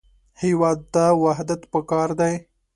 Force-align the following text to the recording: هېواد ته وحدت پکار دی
هېواد 0.41 0.79
ته 0.93 1.03
وحدت 1.23 1.61
پکار 1.73 2.09
دی 2.19 2.33